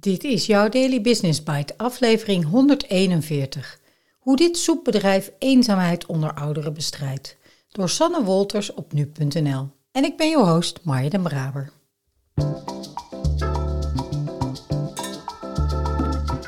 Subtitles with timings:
[0.00, 3.78] Dit is jouw Daily Business Bite, aflevering 141.
[4.18, 7.36] Hoe dit soepbedrijf eenzaamheid onder ouderen bestrijdt.
[7.68, 9.68] Door Sanne Wolters op nu.nl.
[9.92, 11.70] En ik ben jouw host, Marja den Braber.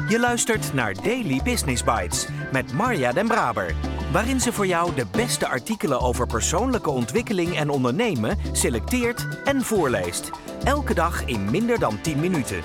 [0.09, 3.75] Je luistert naar Daily Business Bites met Marja den Braber.
[4.12, 10.30] Waarin ze voor jou de beste artikelen over persoonlijke ontwikkeling en ondernemen selecteert en voorleest.
[10.64, 12.62] Elke dag in minder dan 10 minuten.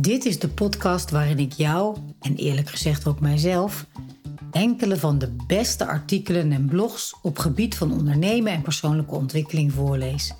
[0.00, 3.86] Dit is de podcast waarin ik jou, en eerlijk gezegd ook mijzelf,
[4.50, 10.34] enkele van de beste artikelen en blogs op gebied van ondernemen en persoonlijke ontwikkeling voorlees.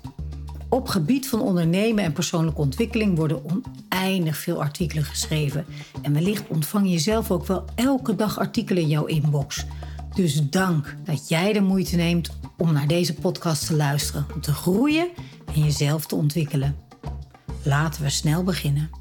[0.69, 5.65] Op gebied van ondernemen en persoonlijke ontwikkeling worden oneindig veel artikelen geschreven.
[6.01, 9.65] En wellicht ontvang je zelf ook wel elke dag artikelen in jouw inbox.
[10.15, 14.53] Dus dank dat jij de moeite neemt om naar deze podcast te luisteren, om te
[14.53, 15.07] groeien
[15.55, 16.75] en jezelf te ontwikkelen.
[17.63, 18.98] Laten we snel beginnen.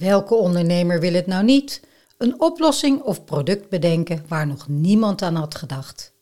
[0.00, 1.80] Welke ondernemer wil het nou niet?
[2.18, 6.12] Een oplossing of product bedenken waar nog niemand aan had gedacht.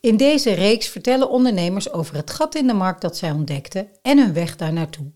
[0.00, 4.18] In deze reeks vertellen ondernemers over het gat in de markt dat zij ontdekten en
[4.18, 5.06] hun weg daar naartoe.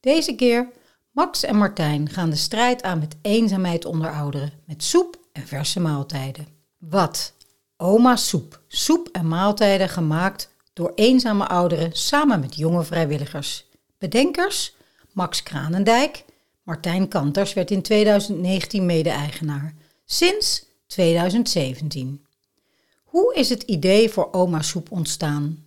[0.00, 0.68] Deze keer
[1.10, 5.80] Max en Martijn gaan de strijd aan met eenzaamheid onder ouderen met soep en verse
[5.80, 6.46] maaltijden.
[6.78, 7.32] Wat?
[7.76, 8.60] Oma soep.
[8.68, 13.66] Soep en maaltijden gemaakt door eenzame ouderen samen met jonge vrijwilligers.
[13.98, 14.74] Bedenkers?
[15.12, 16.24] Max Kranendijk.
[16.70, 19.74] Martijn Kanters werd in 2019 mede-eigenaar.
[20.04, 22.24] Sinds 2017.
[23.04, 25.66] Hoe is het idee voor Oma Soep ontstaan?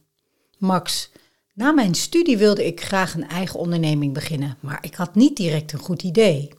[0.57, 1.11] Max,
[1.53, 5.73] na mijn studie wilde ik graag een eigen onderneming beginnen, maar ik had niet direct
[5.73, 6.53] een goed idee.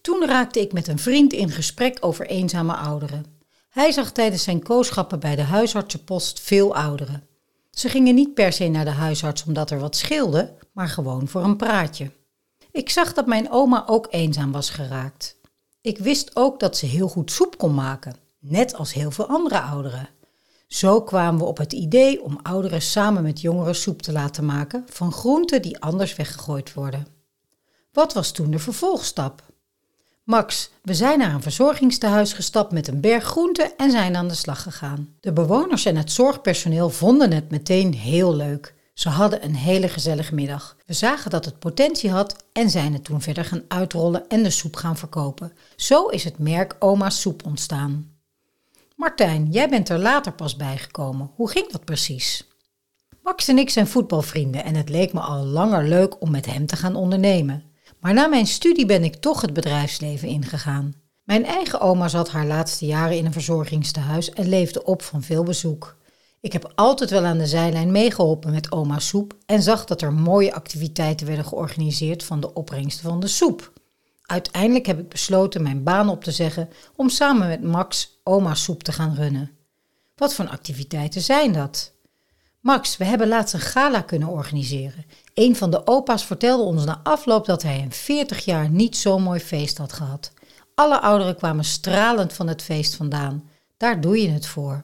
[0.00, 3.24] Toen raakte ik met een vriend in gesprek over eenzame ouderen.
[3.70, 7.26] Hij zag tijdens zijn kooschappen bij de huisartsenpost veel ouderen.
[7.70, 11.44] Ze gingen niet per se naar de huisarts omdat er wat scheelde, maar gewoon voor
[11.44, 12.10] een praatje.
[12.72, 15.36] Ik zag dat mijn oma ook eenzaam was geraakt.
[15.80, 19.60] Ik wist ook dat ze heel goed soep kon maken, net als heel veel andere
[19.60, 20.08] ouderen.
[20.66, 24.84] Zo kwamen we op het idee om ouderen samen met jongeren soep te laten maken
[24.88, 27.06] van groenten die anders weggegooid worden.
[27.92, 29.42] Wat was toen de vervolgstap?
[30.24, 34.34] Max, we zijn naar een verzorgingstehuis gestapt met een berg groenten en zijn aan de
[34.34, 35.16] slag gegaan.
[35.20, 38.74] De bewoners en het zorgpersoneel vonden het meteen heel leuk.
[39.00, 40.76] Ze hadden een hele gezellige middag.
[40.86, 44.50] We zagen dat het potentie had en zijn het toen verder gaan uitrollen en de
[44.50, 45.52] soep gaan verkopen.
[45.76, 48.16] Zo is het merk Oma's Soep ontstaan.
[48.96, 51.30] Martijn, jij bent er later pas bijgekomen.
[51.34, 52.48] Hoe ging dat precies?
[53.22, 56.66] Max en ik zijn voetbalvrienden en het leek me al langer leuk om met hem
[56.66, 57.64] te gaan ondernemen.
[58.00, 60.94] Maar na mijn studie ben ik toch het bedrijfsleven ingegaan.
[61.24, 65.42] Mijn eigen oma zat haar laatste jaren in een verzorgingstehuis en leefde op van veel
[65.42, 65.98] bezoek.
[66.40, 70.12] Ik heb altijd wel aan de zijlijn meegeholpen met oma's soep en zag dat er
[70.12, 73.72] mooie activiteiten werden georganiseerd van de opbrengsten van de soep.
[74.22, 78.82] Uiteindelijk heb ik besloten mijn baan op te zeggen om samen met Max oma's soep
[78.82, 79.50] te gaan runnen.
[80.16, 81.92] Wat voor activiteiten zijn dat?
[82.60, 85.04] Max, we hebben laatst een gala kunnen organiseren.
[85.34, 89.22] Een van de opa's vertelde ons na afloop dat hij in 40 jaar niet zo'n
[89.22, 90.32] mooi feest had gehad.
[90.74, 93.48] Alle ouderen kwamen stralend van het feest vandaan.
[93.76, 94.80] Daar doe je het voor.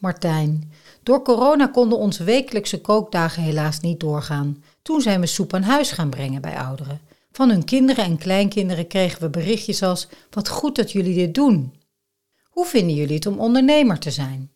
[0.00, 0.72] Martijn,
[1.02, 4.64] door corona konden onze wekelijkse kookdagen helaas niet doorgaan.
[4.82, 7.00] Toen zijn we soep aan huis gaan brengen bij ouderen.
[7.32, 11.74] Van hun kinderen en kleinkinderen kregen we berichtjes als: Wat goed dat jullie dit doen.
[12.44, 14.50] Hoe vinden jullie het om ondernemer te zijn?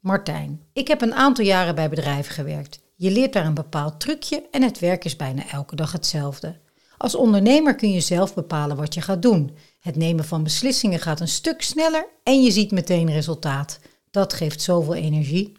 [0.00, 2.80] Martijn, ik heb een aantal jaren bij bedrijven gewerkt.
[2.94, 6.56] Je leert daar een bepaald trucje en het werk is bijna elke dag hetzelfde.
[6.96, 9.56] Als ondernemer kun je zelf bepalen wat je gaat doen.
[9.80, 13.80] Het nemen van beslissingen gaat een stuk sneller en je ziet meteen resultaat.
[14.18, 15.52] Dat geeft zoveel energie.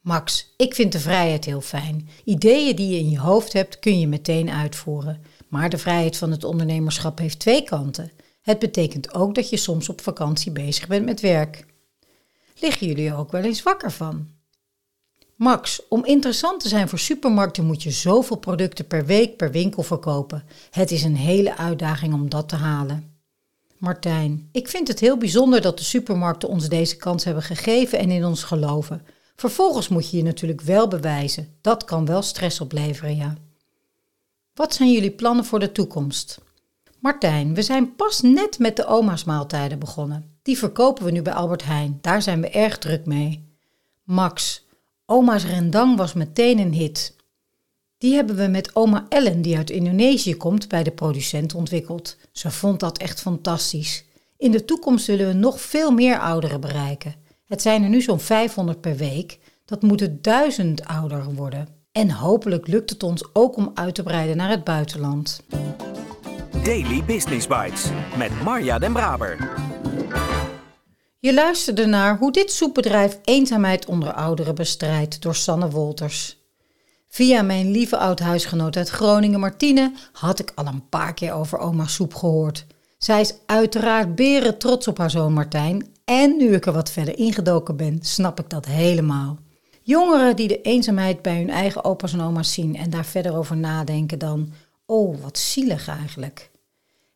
[0.00, 2.08] Max, ik vind de vrijheid heel fijn.
[2.24, 5.22] Ideeën die je in je hoofd hebt kun je meteen uitvoeren.
[5.48, 8.12] Maar de vrijheid van het ondernemerschap heeft twee kanten.
[8.42, 11.66] Het betekent ook dat je soms op vakantie bezig bent met werk.
[12.60, 14.28] Liggen jullie er ook wel eens wakker van?
[15.36, 19.82] Max, om interessant te zijn voor supermarkten moet je zoveel producten per week per winkel
[19.82, 20.44] verkopen.
[20.70, 23.11] Het is een hele uitdaging om dat te halen.
[23.82, 28.10] Martijn, ik vind het heel bijzonder dat de supermarkten ons deze kans hebben gegeven en
[28.10, 29.06] in ons geloven.
[29.36, 31.56] Vervolgens moet je je natuurlijk wel bewijzen.
[31.60, 33.34] Dat kan wel stress opleveren, ja.
[34.54, 36.40] Wat zijn jullie plannen voor de toekomst?
[36.98, 40.38] Martijn, we zijn pas net met de oma's maaltijden begonnen.
[40.42, 41.98] Die verkopen we nu bij Albert Heijn.
[42.00, 43.56] Daar zijn we erg druk mee.
[44.02, 44.66] Max,
[45.06, 47.16] oma's rendang was meteen een hit.
[48.02, 52.16] Die hebben we met oma Ellen, die uit Indonesië komt, bij de producent ontwikkeld.
[52.32, 54.04] Ze vond dat echt fantastisch.
[54.36, 57.14] In de toekomst willen we nog veel meer ouderen bereiken.
[57.46, 59.38] Het zijn er nu zo'n 500 per week.
[59.64, 61.68] Dat moeten duizend ouderen worden.
[61.92, 65.42] En hopelijk lukt het ons ook om uit te breiden naar het buitenland.
[66.64, 67.84] Daily Business Bites
[68.16, 69.50] met Marja Den Braber.
[71.18, 76.41] Je luisterde naar hoe dit soepbedrijf eenzaamheid onder ouderen bestrijdt door Sanne Wolters.
[77.12, 81.86] Via mijn lieve oud-huisgenoot uit Groningen, Martine, had ik al een paar keer over oma
[81.86, 82.66] Soep gehoord.
[82.98, 85.86] Zij is uiteraard beren trots op haar zoon Martijn.
[86.04, 89.38] En nu ik er wat verder ingedoken ben, snap ik dat helemaal.
[89.82, 93.56] Jongeren die de eenzaamheid bij hun eigen opa's en oma's zien en daar verder over
[93.56, 94.52] nadenken dan,
[94.86, 96.50] oh wat zielig eigenlijk.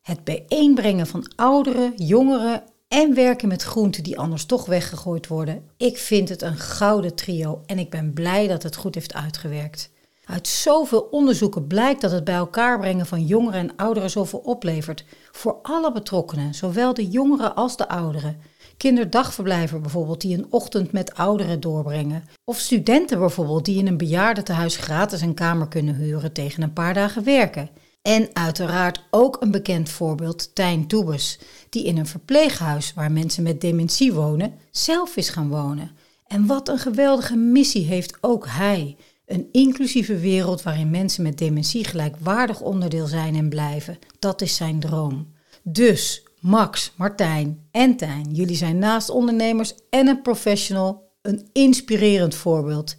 [0.01, 5.63] Het bijeenbrengen van ouderen, jongeren en werken met groenten die anders toch weggegooid worden.
[5.77, 9.89] Ik vind het een gouden trio en ik ben blij dat het goed heeft uitgewerkt.
[10.25, 15.05] Uit zoveel onderzoeken blijkt dat het bij elkaar brengen van jongeren en ouderen zoveel oplevert.
[15.31, 18.37] Voor alle betrokkenen, zowel de jongeren als de ouderen.
[18.77, 22.23] Kinderdagverblijven bijvoorbeeld die een ochtend met ouderen doorbrengen.
[22.43, 26.93] Of studenten bijvoorbeeld die in een bejaardentehuis gratis een kamer kunnen huren tegen een paar
[26.93, 27.69] dagen werken.
[28.07, 31.39] En uiteraard ook een bekend voorbeeld, Tijn Toebes,
[31.69, 35.91] die in een verpleeghuis waar mensen met dementie wonen, zelf is gaan wonen.
[36.27, 38.95] En wat een geweldige missie heeft ook hij.
[39.25, 43.97] Een inclusieve wereld waarin mensen met dementie gelijkwaardig onderdeel zijn en blijven.
[44.19, 45.33] Dat is zijn droom.
[45.63, 52.95] Dus, Max, Martijn en Tijn, jullie zijn naast ondernemers en een professional een inspirerend voorbeeld.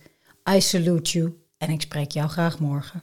[0.55, 3.03] I salute you en ik spreek jou graag morgen.